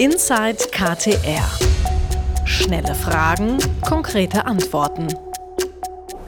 [0.00, 1.42] Inside KTR.
[2.44, 5.08] Schnelle Fragen, konkrete Antworten.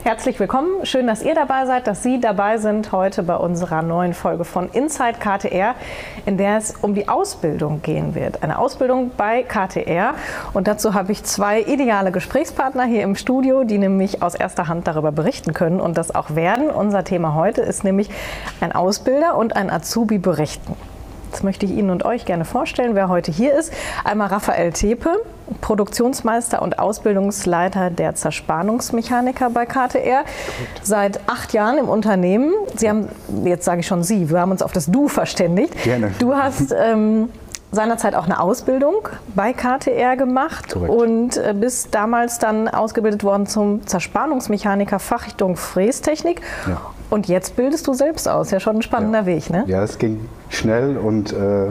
[0.03, 0.85] Herzlich willkommen.
[0.85, 4.71] Schön, dass ihr dabei seid, dass Sie dabei sind heute bei unserer neuen Folge von
[4.71, 5.77] Inside KTR,
[6.27, 8.43] in der es um die Ausbildung gehen wird.
[8.43, 10.15] Eine Ausbildung bei KTR.
[10.53, 14.89] Und dazu habe ich zwei ideale Gesprächspartner hier im Studio, die nämlich aus erster Hand
[14.89, 16.71] darüber berichten können und das auch werden.
[16.71, 18.11] Unser Thema heute ist nämlich
[18.61, 20.75] ein Ausbilder und ein Azubi berichten.
[21.31, 23.73] Das möchte ich Ihnen und euch gerne vorstellen, wer heute hier ist.
[24.05, 25.11] Einmal Raphael Tepe,
[25.61, 30.25] Produktionsmeister und Ausbildungsleiter der Zerspannungsmechaniker bei KTR.
[30.83, 32.53] Seit acht Jahren im Unternehmen.
[32.77, 33.09] Sie haben,
[33.45, 35.83] jetzt sage ich schon Sie, wir haben uns auf das Du verständigt.
[35.83, 36.13] Gerne.
[36.19, 37.29] Du hast ähm,
[37.73, 40.93] seinerzeit auch eine Ausbildung bei KTR gemacht Korrekt.
[40.93, 46.41] und äh, bist damals dann ausgebildet worden zum Zerspannungsmechaniker Fachrichtung Frästechnik.
[46.67, 46.81] Ja.
[47.11, 48.51] Und jetzt bildest du selbst aus.
[48.51, 49.27] Ja, schon ein spannender Ja.
[49.27, 49.65] Weg, ne?
[49.67, 51.67] Ja, es ging schnell und äh,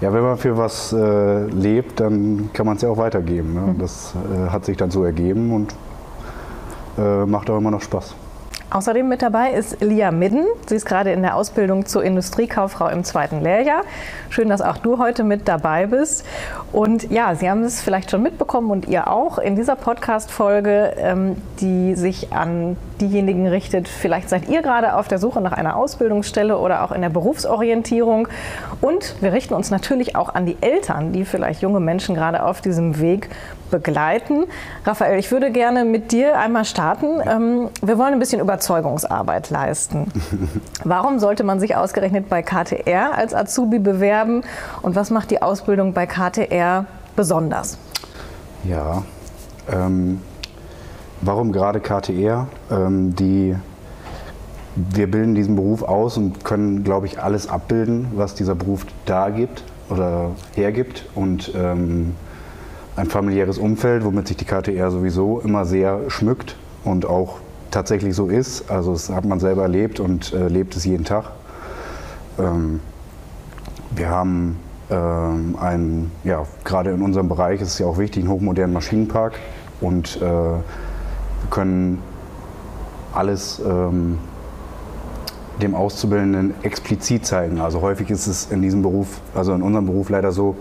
[0.00, 3.54] ja, wenn man für was äh, lebt, dann kann man es ja auch weitergeben.
[3.54, 3.60] Ne?
[3.72, 3.78] Mhm.
[3.78, 5.74] Das äh, hat sich dann so ergeben und
[6.96, 8.14] äh, macht auch immer noch Spaß.
[8.70, 10.44] Außerdem mit dabei ist Lia Midden.
[10.66, 13.80] Sie ist gerade in der Ausbildung zur Industriekauffrau im zweiten Lehrjahr.
[14.28, 16.26] Schön, dass auch du heute mit dabei bist.
[16.70, 21.36] Und ja, Sie haben es vielleicht schon mitbekommen und ihr auch in dieser Podcast-Folge, ähm,
[21.60, 23.88] die sich an diejenigen richtet.
[23.88, 28.28] Vielleicht seid ihr gerade auf der Suche nach einer Ausbildungsstelle oder auch in der Berufsorientierung.
[28.82, 32.60] Und wir richten uns natürlich auch an die Eltern, die vielleicht junge Menschen gerade auf
[32.60, 33.30] diesem Weg
[33.70, 34.44] begleiten.
[34.84, 37.20] Raphael, ich würde gerne mit dir einmal starten.
[37.26, 40.10] Ähm, wir wollen ein bisschen Überzeugungsarbeit leisten.
[40.84, 44.42] Warum sollte man sich ausgerechnet bei KTR als Azubi bewerben
[44.82, 47.78] und was macht die Ausbildung bei KTR besonders?
[48.64, 49.02] Ja,
[49.70, 50.20] ähm,
[51.20, 52.48] warum gerade KTR?
[52.70, 53.56] Ähm, die,
[54.74, 59.30] wir bilden diesen Beruf aus und können, glaube ich, alles abbilden, was dieser Beruf da
[59.30, 61.06] gibt oder hergibt.
[61.14, 62.14] Und ähm,
[62.98, 67.36] ein familiäres Umfeld, womit sich die KTR sowieso immer sehr schmückt und auch
[67.70, 68.70] tatsächlich so ist.
[68.70, 71.30] Also das hat man selber erlebt und äh, lebt es jeden Tag.
[72.40, 72.80] Ähm,
[73.92, 74.58] wir haben
[74.90, 79.34] ähm, einen, ja, gerade in unserem Bereich ist es ja auch wichtig, einen hochmodernen Maschinenpark
[79.80, 80.62] und äh, wir
[81.50, 82.02] können
[83.14, 84.18] alles ähm,
[85.62, 87.60] dem Auszubildenden explizit zeigen.
[87.60, 90.56] Also häufig ist es in diesem Beruf, also in unserem Beruf leider so,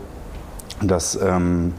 [0.81, 1.73] dass ähm,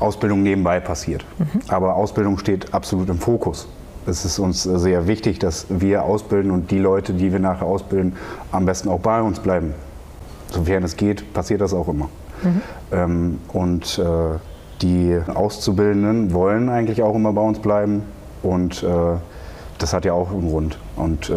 [0.00, 1.24] Ausbildung nebenbei passiert.
[1.68, 3.68] Aber Ausbildung steht absolut im Fokus.
[4.06, 8.16] Es ist uns sehr wichtig, dass wir ausbilden und die Leute, die wir nachher ausbilden,
[8.52, 9.72] am besten auch bei uns bleiben.
[10.50, 12.08] Sofern es geht, passiert das auch immer.
[12.92, 14.38] Ähm, und äh,
[14.82, 18.02] die Auszubildenden wollen eigentlich auch immer bei uns bleiben
[18.42, 18.86] und äh,
[19.78, 20.78] das hat ja auch einen Grund.
[20.96, 21.36] Und äh,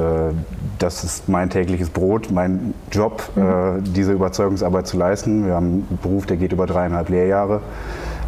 [0.78, 5.46] das ist mein tägliches Brot, mein Job, äh, diese Überzeugungsarbeit zu leisten.
[5.46, 7.62] Wir haben einen Beruf, der geht über dreieinhalb Lehrjahre.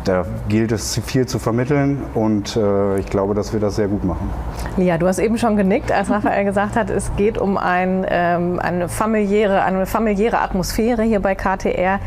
[0.05, 4.03] Da gilt es viel zu vermitteln und äh, ich glaube, dass wir das sehr gut
[4.03, 4.29] machen.
[4.77, 8.59] Lia, du hast eben schon genickt, als Raphael gesagt hat, es geht um ein, ähm,
[8.59, 11.99] eine, familiäre, eine familiäre Atmosphäre hier bei KTR.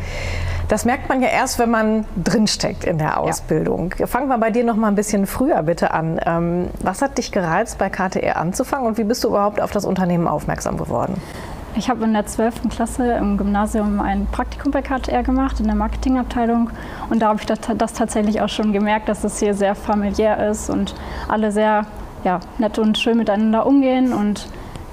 [0.69, 3.93] Das merkt man ja erst, wenn man drinsteckt in der Ausbildung.
[4.05, 6.19] Fangen wir bei dir noch mal ein bisschen früher bitte an.
[6.25, 9.85] Ähm, was hat dich gereizt, bei KTR anzufangen und wie bist du überhaupt auf das
[9.85, 11.21] Unternehmen aufmerksam geworden?
[11.75, 12.69] Ich habe in der 12.
[12.69, 16.69] Klasse im Gymnasium ein Praktikum bei KTR gemacht, in der Marketingabteilung.
[17.09, 20.49] Und da habe ich das, das tatsächlich auch schon gemerkt, dass es hier sehr familiär
[20.51, 20.93] ist und
[21.27, 21.87] alle sehr
[22.23, 24.47] ja, nett und schön miteinander umgehen und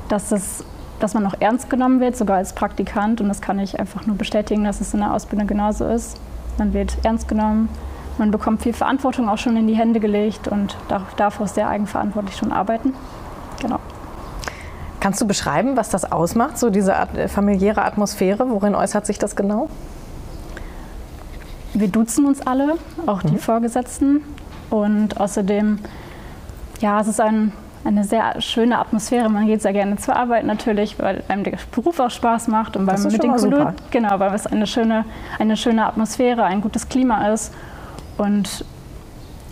[0.08, 0.64] dass, es,
[1.00, 3.20] dass man auch ernst genommen wird, sogar als Praktikant.
[3.20, 6.18] Und das kann ich einfach nur bestätigen, dass es in der Ausbildung genauso ist.
[6.56, 7.68] Man wird ernst genommen,
[8.16, 11.68] man bekommt viel Verantwortung auch schon in die Hände gelegt und darf, darf auch sehr
[11.68, 12.94] eigenverantwortlich schon arbeiten.
[15.00, 18.50] Kannst du beschreiben, was das ausmacht, so diese At familiäre Atmosphäre?
[18.50, 19.68] Worin äußert sich das genau?
[21.72, 24.22] Wir duzen uns alle, auch die Vorgesetzten.
[24.68, 25.78] Und außerdem,
[26.80, 27.52] ja, es ist ein,
[27.84, 29.30] eine sehr schöne Atmosphäre.
[29.30, 32.86] Man geht sehr gerne zur Arbeit natürlich, weil einem der Beruf auch Spaß macht und
[32.86, 35.04] weil man mit den Kollegen, genau, weil es eine schöne,
[35.38, 37.54] eine schöne Atmosphäre, ein gutes Klima ist.
[38.18, 38.64] Und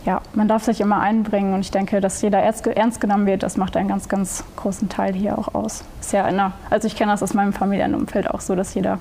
[0.09, 3.59] ja, man darf sich immer einbringen und ich denke, dass jeder ernst genommen wird, das
[3.59, 5.85] macht einen ganz, ganz großen Teil hier auch aus.
[6.01, 9.01] Ist ja einer, also ich kenne das aus meinem Familienumfeld auch so, dass jeder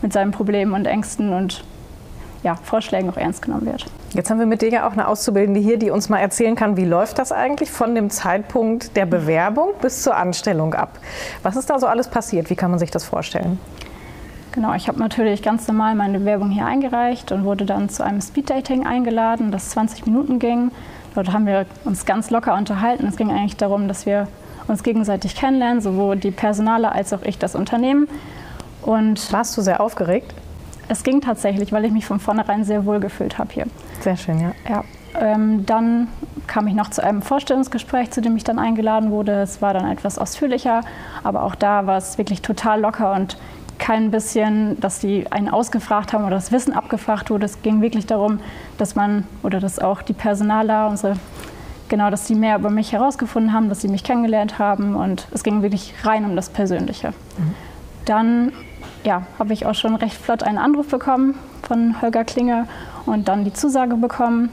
[0.00, 1.64] mit seinen Problemen und Ängsten und
[2.44, 3.86] ja, Vorschlägen auch ernst genommen wird.
[4.12, 6.76] Jetzt haben wir mit dir ja auch eine Auszubildende hier, die uns mal erzählen kann,
[6.76, 11.00] wie läuft das eigentlich von dem Zeitpunkt der Bewerbung bis zur Anstellung ab?
[11.42, 12.48] Was ist da so alles passiert?
[12.48, 13.58] Wie kann man sich das vorstellen?
[14.54, 18.20] Genau, ich habe natürlich ganz normal meine Bewerbung hier eingereicht und wurde dann zu einem
[18.20, 20.70] Speeddating eingeladen, das 20 Minuten ging.
[21.16, 23.04] Dort haben wir uns ganz locker unterhalten.
[23.08, 24.28] Es ging eigentlich darum, dass wir
[24.68, 28.06] uns gegenseitig kennenlernen, sowohl die Personale als auch ich das Unternehmen.
[28.82, 30.32] Und Warst du sehr aufgeregt?
[30.86, 33.66] Es ging tatsächlich, weil ich mich von vornherein sehr wohl gefühlt habe hier.
[34.02, 34.52] Sehr schön, ja.
[34.68, 34.84] Ja.
[35.18, 36.06] Ähm, dann
[36.46, 39.42] kam ich noch zu einem Vorstellungsgespräch, zu dem ich dann eingeladen wurde.
[39.42, 40.82] Es war dann etwas ausführlicher,
[41.24, 43.36] aber auch da war es wirklich total locker und
[43.78, 47.46] kein bisschen, dass die einen ausgefragt haben oder das Wissen abgefragt wurde.
[47.46, 48.40] Es ging wirklich darum,
[48.78, 51.16] dass man oder dass auch die Personaler, unsere,
[51.88, 55.42] genau, dass die mehr über mich herausgefunden haben, dass sie mich kennengelernt haben und es
[55.42, 57.08] ging wirklich rein um das Persönliche.
[57.08, 57.54] Mhm.
[58.04, 58.52] Dann
[59.04, 62.66] ja, habe ich auch schon recht flott einen Anruf bekommen von Holger Klinge
[63.06, 64.50] und dann die Zusage bekommen.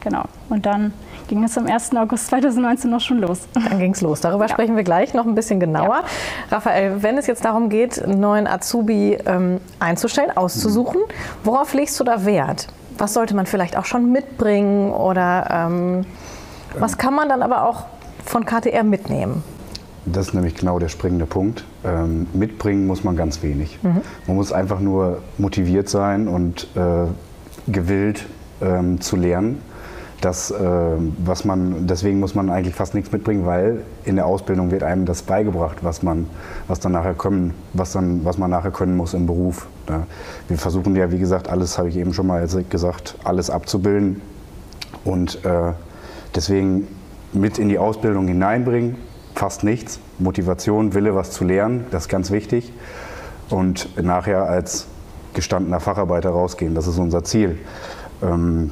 [0.00, 0.24] Genau.
[0.48, 0.92] Und dann
[1.28, 1.94] ging es am 1.
[1.96, 3.40] August 2019 noch schon los.
[3.54, 4.20] Dann ging es los.
[4.20, 4.48] Darüber ja.
[4.48, 6.02] sprechen wir gleich noch ein bisschen genauer.
[6.02, 6.56] Ja.
[6.56, 11.00] Raphael, wenn es jetzt darum geht, einen neuen Azubi ähm, einzustellen, auszusuchen,
[11.42, 12.68] worauf legst du da Wert?
[12.98, 16.06] Was sollte man vielleicht auch schon mitbringen oder ähm,
[16.78, 17.86] was kann man dann aber auch
[18.24, 19.42] von KTR mitnehmen?
[20.06, 21.64] Das ist nämlich genau der springende Punkt.
[21.84, 23.78] Ähm, mitbringen muss man ganz wenig.
[23.82, 24.02] Mhm.
[24.26, 27.06] Man muss einfach nur motiviert sein und äh,
[27.70, 28.26] gewillt
[28.60, 29.62] ähm, zu lernen
[30.24, 30.56] das, äh,
[31.18, 35.04] was man, deswegen muss man eigentlich fast nichts mitbringen, weil in der Ausbildung wird einem
[35.04, 36.26] das beigebracht, was man,
[36.66, 39.66] was dann nachher können, was dann, was man nachher können muss im Beruf.
[39.88, 40.06] Ja.
[40.48, 44.22] Wir versuchen ja, wie gesagt, alles habe ich eben schon mal gesagt, alles abzubilden
[45.04, 45.72] und äh,
[46.34, 46.88] deswegen
[47.32, 48.96] mit in die Ausbildung hineinbringen,
[49.34, 50.00] fast nichts.
[50.18, 52.72] Motivation, Wille, was zu lernen, das ist ganz wichtig.
[53.50, 54.86] Und nachher als
[55.34, 57.58] gestandener Facharbeiter rausgehen, das ist unser Ziel.
[58.22, 58.70] Ähm,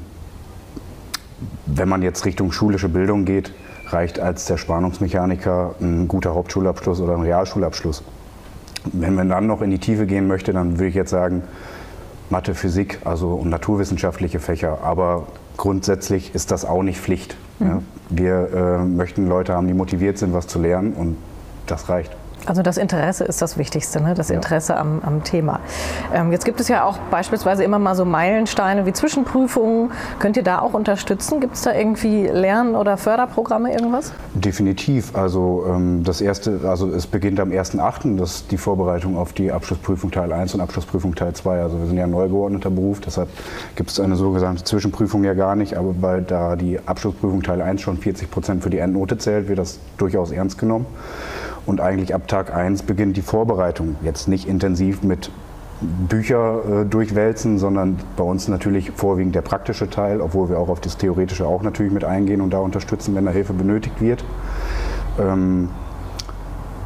[1.67, 3.53] wenn man jetzt Richtung schulische Bildung geht,
[3.89, 8.03] reicht als der Spannungsmechaniker ein guter Hauptschulabschluss oder ein Realschulabschluss.
[8.93, 11.43] Wenn man dann noch in die Tiefe gehen möchte, dann würde ich jetzt sagen
[12.31, 14.79] Mathe, Physik, also und naturwissenschaftliche Fächer.
[14.83, 15.27] Aber
[15.57, 17.37] grundsätzlich ist das auch nicht Pflicht.
[17.59, 17.67] Mhm.
[17.67, 17.83] Ja.
[18.09, 21.17] Wir äh, möchten Leute haben, die motiviert sind, was zu lernen und
[21.67, 22.17] das reicht.
[22.47, 24.15] Also das Interesse ist das Wichtigste, ne?
[24.15, 24.81] das Interesse ja.
[24.81, 25.61] am, am, Thema.
[26.13, 29.93] Ähm, jetzt gibt es ja auch beispielsweise immer mal so Meilensteine wie Zwischenprüfungen.
[30.19, 31.41] Könnt ihr da auch unterstützen?
[31.41, 34.13] Gibt es da irgendwie Lern- oder Förderprogramme, irgendwas?
[34.35, 35.15] Definitiv.
[35.15, 39.53] Also ähm, das erste, also es beginnt am 1.8., das ist die Vorbereitung auf die
[39.53, 41.63] Abschlussprüfung Teil 1 und Abschlussprüfung Teil 2.
[41.63, 43.29] Also wir sind ja ein neu geordneter Beruf, deshalb
[43.77, 45.77] gibt es eine sogenannte Zwischenprüfung ja gar nicht.
[45.77, 49.59] Aber weil da die Abschlussprüfung Teil 1 schon 40 Prozent für die Endnote zählt, wird
[49.59, 50.87] das durchaus ernst genommen.
[51.67, 53.97] Und eigentlich ab Tag 1 beginnt die Vorbereitung.
[54.03, 55.31] Jetzt nicht intensiv mit
[55.81, 60.81] Bücher äh, durchwälzen, sondern bei uns natürlich vorwiegend der praktische Teil, obwohl wir auch auf
[60.81, 64.25] das Theoretische auch natürlich mit eingehen und da unterstützen, wenn da Hilfe benötigt wird.
[65.21, 65.69] Ähm,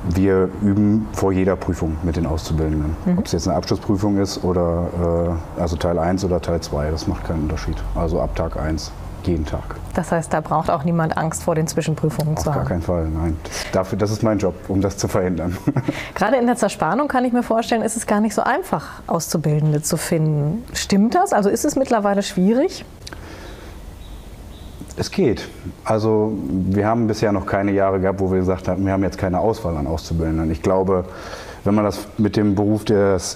[0.09, 2.97] wir üben vor jeder Prüfung mit den Auszubildenden.
[3.05, 3.19] Mhm.
[3.19, 7.07] Ob es jetzt eine Abschlussprüfung ist oder äh, also Teil 1 oder Teil 2, das
[7.07, 7.77] macht keinen Unterschied.
[7.95, 8.93] Also ab Tag 1
[9.27, 9.77] jeden Tag.
[9.95, 12.63] Das heißt, da braucht auch niemand Angst vor den Zwischenprüfungen Auf zu haben?
[12.63, 13.37] Auf gar keinen Fall, nein.
[13.73, 15.57] Dafür, das ist mein Job, um das zu verhindern.
[16.15, 19.83] Gerade in der Zerspannung kann ich mir vorstellen, ist es gar nicht so einfach, Auszubildende
[19.83, 20.65] zu finden.
[20.73, 21.33] Stimmt das?
[21.33, 22.85] Also ist es mittlerweile schwierig?
[24.99, 25.49] Es geht.
[25.85, 29.19] Also wir haben bisher noch keine Jahre gehabt, wo wir gesagt haben, wir haben jetzt
[29.19, 30.51] keine Auswahl an Auszubildenden.
[30.51, 31.05] Ich glaube,
[31.65, 33.35] wenn man das mit dem Beruf des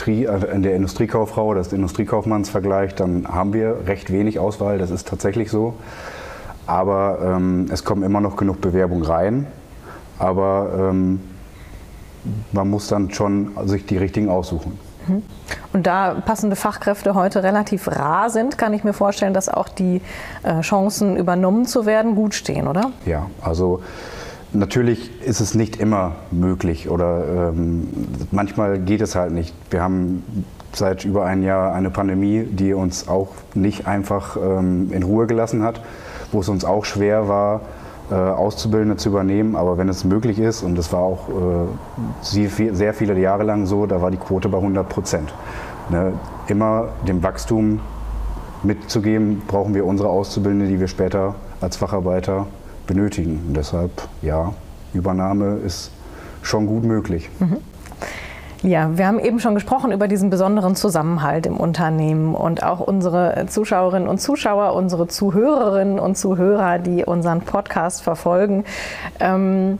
[0.00, 4.78] Industrie, äh, der Industriekauffrau oder des Industriekaufmanns vergleicht, dann haben wir recht wenig Auswahl.
[4.78, 5.74] Das ist tatsächlich so.
[6.66, 9.46] Aber ähm, es kommen immer noch genug Bewerbungen rein.
[10.18, 11.20] Aber ähm,
[12.52, 14.78] man muss dann schon sich die richtigen aussuchen.
[15.06, 15.22] Mhm.
[15.72, 20.00] Und da passende Fachkräfte heute relativ rar sind, kann ich mir vorstellen, dass auch die
[20.42, 22.92] äh, Chancen übernommen zu werden gut stehen, oder?
[23.06, 23.80] Ja, also
[24.52, 27.86] Natürlich ist es nicht immer möglich oder ähm,
[28.32, 29.54] manchmal geht es halt nicht.
[29.70, 30.24] Wir haben
[30.72, 35.62] seit über einem Jahr eine Pandemie, die uns auch nicht einfach ähm, in Ruhe gelassen
[35.62, 35.80] hat,
[36.32, 37.60] wo es uns auch schwer war,
[38.10, 39.54] äh, Auszubildende zu übernehmen.
[39.54, 43.86] Aber wenn es möglich ist, und das war auch äh, sehr viele Jahre lang so,
[43.86, 45.32] da war die Quote bei 100 Prozent.
[45.90, 46.14] Ne?
[46.48, 47.78] Immer dem Wachstum
[48.64, 52.46] mitzugeben, brauchen wir unsere Auszubildende, die wir später als Facharbeiter
[52.90, 53.40] benötigen.
[53.46, 54.52] Und deshalb, ja,
[54.92, 55.92] Übernahme ist
[56.42, 57.30] schon gut möglich.
[57.38, 57.58] Mhm.
[58.62, 63.46] Ja, wir haben eben schon gesprochen über diesen besonderen Zusammenhalt im Unternehmen und auch unsere
[63.46, 68.64] Zuschauerinnen und Zuschauer, unsere Zuhörerinnen und Zuhörer, die unseren Podcast verfolgen.
[69.18, 69.78] Ähm,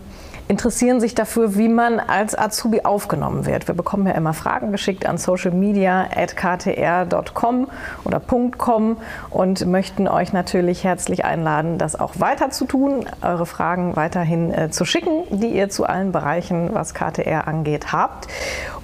[0.51, 3.69] interessieren sich dafür, wie man als Azubi aufgenommen wird.
[3.69, 7.69] Wir bekommen ja immer Fragen geschickt an socialmedia.ktr.com
[8.03, 8.21] oder
[8.59, 8.97] .com
[9.31, 14.71] und möchten euch natürlich herzlich einladen, das auch weiter zu tun, eure Fragen weiterhin äh,
[14.71, 18.27] zu schicken, die ihr zu allen Bereichen, was KTR angeht, habt.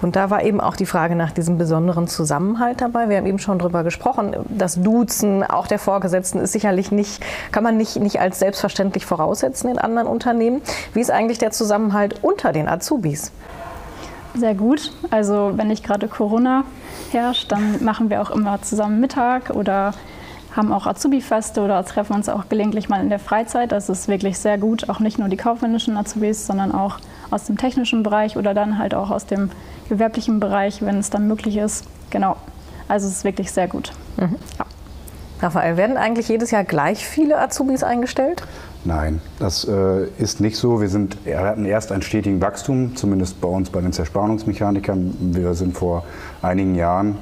[0.03, 3.09] Und da war eben auch die Frage nach diesem besonderen Zusammenhalt dabei.
[3.09, 4.37] Wir haben eben schon darüber gesprochen.
[4.49, 9.71] Das Duzen, auch der Vorgesetzten, ist sicherlich nicht, kann man nicht, nicht als selbstverständlich voraussetzen
[9.71, 10.61] in anderen Unternehmen.
[10.93, 13.33] Wie ist eigentlich der Zusammenhalt unter den Azubis?
[14.39, 14.93] sehr gut.
[15.11, 16.65] Also wenn nicht gerade Corona
[17.11, 19.93] herrscht, dann machen wir auch immer zusammen Mittag oder
[20.55, 23.73] haben auch Azubi-Feste oder treffen uns auch gelegentlich mal in der Freizeit.
[23.73, 26.99] Das ist wirklich sehr gut, auch nicht nur die kaufmännischen Azubis, sondern auch
[27.31, 29.51] aus dem technischen Bereich oder dann halt auch aus dem
[29.89, 31.85] gewerblichen Bereich, wenn es dann möglich ist.
[32.11, 32.37] Genau.
[32.89, 33.93] Also es ist wirklich sehr gut.
[34.17, 34.37] Mhm.
[34.59, 34.67] Ja.
[35.41, 38.43] Raphael, werden eigentlich jedes Jahr gleich viele Azubis eingestellt?
[38.85, 40.81] Nein, das äh, ist nicht so.
[40.81, 45.15] Wir, sind, wir hatten erst einen stetigen Wachstum, zumindest bei uns bei den Zerspannungsmechanikern.
[45.35, 46.05] Wir sind vor
[46.41, 47.19] einigen Jahren,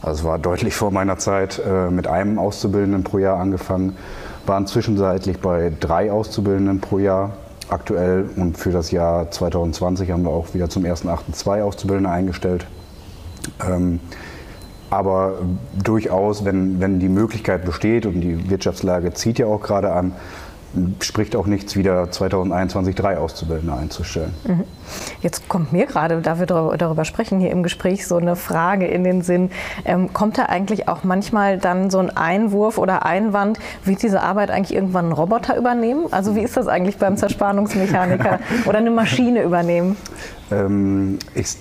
[0.00, 3.96] also es war deutlich vor meiner Zeit, äh, mit einem Auszubildenden pro Jahr angefangen,
[4.46, 7.32] waren zwischenzeitlich bei drei Auszubildenden pro Jahr
[7.68, 11.32] aktuell und für das Jahr 2020 haben wir auch wieder zum 1.8.
[11.32, 12.66] zwei Auszubildende eingestellt.
[13.66, 14.00] Ähm,
[14.90, 15.34] aber
[15.82, 20.12] durchaus, wenn, wenn die Möglichkeit besteht und die Wirtschaftslage zieht ja auch gerade an,
[21.00, 24.34] spricht auch nichts, wieder 2021 drei Auszubildende einzustellen.
[24.44, 24.64] Mhm.
[25.22, 29.04] Jetzt kommt mir gerade, da wir darüber sprechen hier im Gespräch, so eine Frage in
[29.04, 29.50] den Sinn.
[29.84, 34.50] Ähm, kommt da eigentlich auch manchmal dann so ein Einwurf oder Einwand, wird diese Arbeit
[34.50, 36.06] eigentlich irgendwann ein Roboter übernehmen?
[36.10, 39.96] Also wie ist das eigentlich beim Zerspannungsmechaniker oder eine Maschine übernehmen?
[40.50, 41.56] Ähm, ich,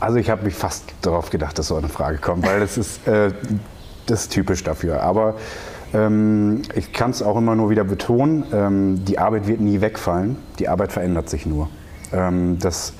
[0.00, 3.06] also ich habe mich fast darauf gedacht, dass so eine Frage kommt, weil das ist,
[3.06, 3.32] äh,
[4.06, 5.02] das ist typisch dafür.
[5.02, 5.36] Aber
[5.92, 10.36] ähm, ich kann es auch immer nur wieder betonen, ähm, die Arbeit wird nie wegfallen,
[10.58, 11.68] die Arbeit verändert sich nur.
[12.12, 12.92] Ähm, das,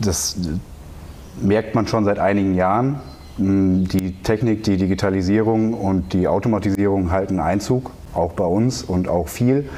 [0.00, 0.36] das
[1.40, 3.00] merkt man schon seit einigen Jahren.
[3.38, 9.28] Mm, die Technik, die Digitalisierung und die Automatisierung halten Einzug, auch bei uns und auch
[9.28, 9.68] viel.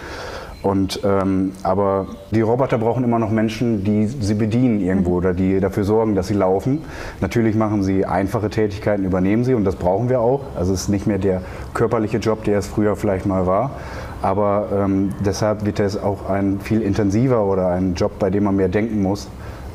[0.63, 5.59] Und, ähm, aber die Roboter brauchen immer noch Menschen, die sie bedienen irgendwo oder die
[5.59, 6.83] dafür sorgen, dass sie laufen.
[7.21, 10.43] Natürlich machen sie einfache Tätigkeiten, übernehmen sie und das brauchen wir auch.
[10.57, 11.41] Also es ist nicht mehr der
[11.73, 13.71] körperliche Job, der es früher vielleicht mal war.
[14.21, 18.57] Aber ähm, deshalb wird es auch ein viel intensiver oder ein Job, bei dem man
[18.57, 19.29] mehr denken muss,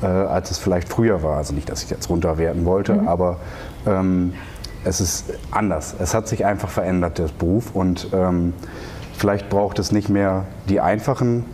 [0.03, 1.37] äh, als es vielleicht früher war.
[1.37, 3.07] Also nicht, dass ich jetzt runterwerten wollte, mhm.
[3.07, 3.37] aber
[3.87, 4.33] ähm,
[4.83, 5.95] es ist anders.
[5.97, 7.71] Es hat sich einfach verändert, der Beruf.
[7.73, 8.53] Und ähm,
[9.17, 11.45] Vielleicht braucht es nicht mehr die einfachen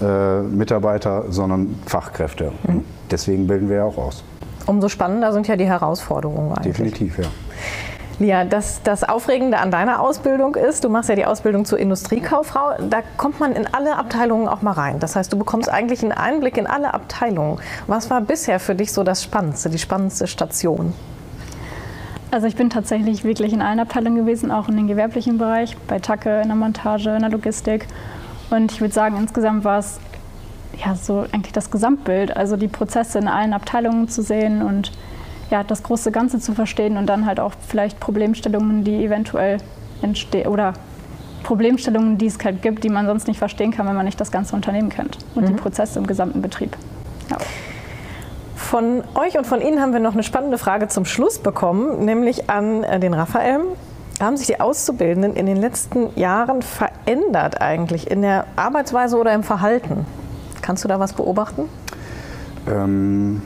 [0.00, 2.52] äh, Mitarbeiter, sondern Fachkräfte.
[2.66, 2.84] Mhm.
[3.10, 4.24] Deswegen bilden wir ja auch aus.
[4.66, 6.76] Umso spannender sind ja die Herausforderungen eigentlich.
[6.76, 7.24] Definitiv, ja.
[8.18, 12.72] Lia, das, das Aufregende an deiner Ausbildung ist, du machst ja die Ausbildung zur Industriekauffrau,
[12.90, 14.98] da kommt man in alle Abteilungen auch mal rein.
[14.98, 17.60] Das heißt, du bekommst eigentlich einen Einblick in alle Abteilungen.
[17.86, 20.94] Was war bisher für dich so das Spannendste, die spannendste Station?
[22.30, 25.98] Also ich bin tatsächlich wirklich in allen Abteilungen gewesen, auch in den gewerblichen Bereich, bei
[25.98, 27.86] Tacke, in der Montage, in der Logistik.
[28.50, 29.98] Und ich würde sagen, insgesamt war es
[30.84, 34.92] ja so eigentlich das Gesamtbild, also die Prozesse in allen Abteilungen zu sehen und
[35.50, 39.58] ja, das große Ganze zu verstehen und dann halt auch vielleicht Problemstellungen, die eventuell
[40.02, 40.74] entstehen oder
[41.42, 44.30] Problemstellungen, die es halt gibt, die man sonst nicht verstehen kann, wenn man nicht das
[44.30, 45.48] ganze Unternehmen kennt und mhm.
[45.48, 46.76] die Prozesse im gesamten Betrieb.
[47.30, 47.38] Ja.
[48.68, 52.50] Von euch und von Ihnen haben wir noch eine spannende Frage zum Schluss bekommen, nämlich
[52.50, 53.60] an äh, den Raphael.
[54.20, 59.42] Haben sich die Auszubildenden in den letzten Jahren verändert eigentlich in der Arbeitsweise oder im
[59.42, 60.04] Verhalten?
[60.60, 61.62] Kannst du da was beobachten?
[62.70, 63.40] Ähm,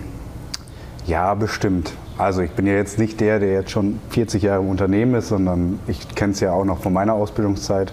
[1.06, 1.92] ja, bestimmt.
[2.18, 5.28] Also ich bin ja jetzt nicht der, der jetzt schon 40 Jahre im Unternehmen ist,
[5.28, 7.92] sondern ich kenne es ja auch noch von meiner Ausbildungszeit.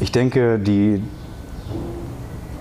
[0.00, 1.04] Ich denke, die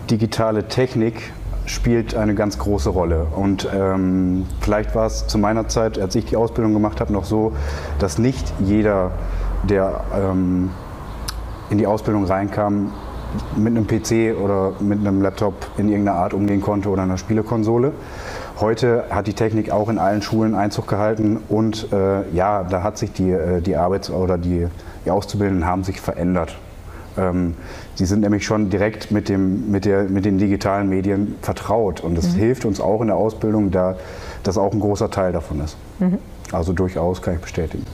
[0.07, 1.31] digitale Technik
[1.67, 3.27] spielt eine ganz große Rolle.
[3.36, 7.25] Und ähm, vielleicht war es zu meiner Zeit, als ich die Ausbildung gemacht habe, noch
[7.25, 7.51] so,
[8.00, 9.12] dass nicht jeder,
[9.63, 10.71] der ähm,
[11.69, 12.91] in die Ausbildung reinkam,
[13.55, 17.91] mit einem PC oder mit einem Laptop in irgendeiner Art umgehen konnte oder einer Spielekonsole.
[18.59, 22.97] Heute hat die Technik auch in allen Schulen Einzug gehalten und äh, ja, da hat
[22.97, 24.67] sich die, äh, die Arbeits- oder die,
[25.05, 26.57] die Auszubildenden haben sich verändert.
[27.17, 27.55] Ähm,
[27.95, 32.01] sie sind nämlich schon direkt mit, dem, mit, der, mit den digitalen Medien vertraut.
[32.01, 32.39] Und das mhm.
[32.39, 33.95] hilft uns auch in der Ausbildung, da
[34.43, 35.77] das auch ein großer Teil davon ist.
[36.00, 36.19] Mhm.
[36.51, 37.86] Also durchaus kann ich bestätigen.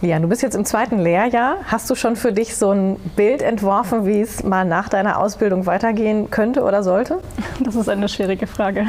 [0.00, 1.56] Ja, du bist jetzt im zweiten Lehrjahr.
[1.66, 5.66] Hast du schon für dich so ein Bild entworfen, wie es mal nach deiner Ausbildung
[5.66, 7.20] weitergehen könnte oder sollte?
[7.62, 8.86] Das ist eine schwierige Frage.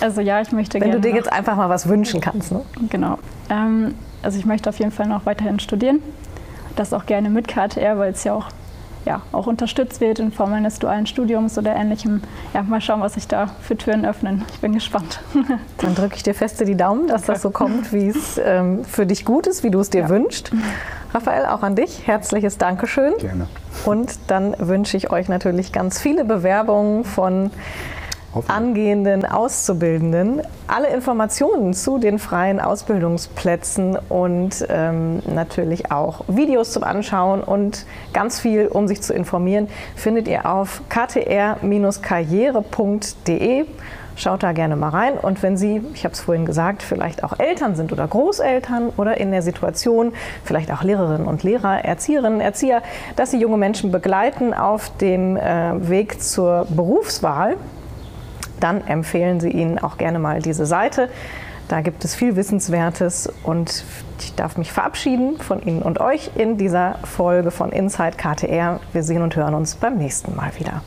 [0.00, 2.50] Also ja, ich möchte Wenn du dir jetzt einfach mal was wünschen kannst.
[2.50, 2.62] Ne?
[2.90, 3.18] Genau.
[3.48, 6.02] Ähm, also ich möchte auf jeden Fall noch weiterhin studieren.
[6.74, 8.48] Das auch gerne mit KTR, weil es ja auch
[9.08, 12.20] ja, auch unterstützt wird in Form eines dualen Studiums oder ähnlichem.
[12.52, 14.44] Ja, mal schauen, was sich da für Türen öffnen.
[14.52, 15.20] Ich bin gespannt.
[15.78, 19.06] Dann drücke ich dir feste die Daumen, dass das so kommt, wie es ähm, für
[19.06, 20.08] dich gut ist, wie du es dir ja.
[20.10, 20.52] wünschst.
[21.14, 23.14] Raphael, auch an dich herzliches Dankeschön.
[23.18, 23.46] Gerne.
[23.86, 27.50] Und dann wünsche ich euch natürlich ganz viele Bewerbungen von
[28.46, 30.42] angehenden Auszubildenden.
[30.66, 38.38] Alle Informationen zu den freien Ausbildungsplätzen und ähm, natürlich auch Videos zum Anschauen und ganz
[38.40, 43.66] viel, um sich zu informieren, findet ihr auf ktr-karriere.de.
[44.18, 45.16] Schaut da gerne mal rein.
[45.16, 49.18] Und wenn Sie, ich habe es vorhin gesagt, vielleicht auch Eltern sind oder Großeltern oder
[49.18, 52.82] in der Situation, vielleicht auch Lehrerinnen und Lehrer, Erzieherinnen, Erzieher,
[53.14, 57.56] dass sie junge Menschen begleiten auf dem äh, Weg zur Berufswahl,
[58.60, 61.08] dann empfehlen Sie ihnen auch gerne mal diese Seite.
[61.68, 63.84] Da gibt es viel Wissenswertes und
[64.20, 68.80] ich darf mich verabschieden von Ihnen und euch in dieser Folge von Inside KTR.
[68.92, 70.82] Wir sehen und hören uns beim nächsten Mal wieder.